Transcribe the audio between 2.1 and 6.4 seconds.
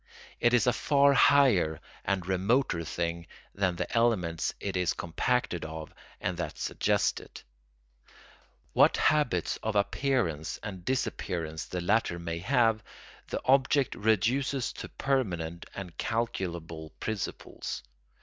remoter thing than the elements it is compacted of and